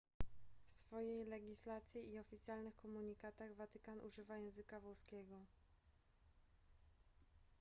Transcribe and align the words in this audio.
w 0.65 0.71
swojej 0.71 1.25
legislacji 1.25 2.13
i 2.13 2.19
oficjalnych 2.19 2.75
komunikatach 2.75 3.55
watykan 3.55 3.99
używa 3.99 4.37
języka 4.37 4.79
włoskiego 4.79 5.35